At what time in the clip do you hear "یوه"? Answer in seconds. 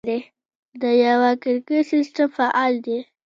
1.05-1.31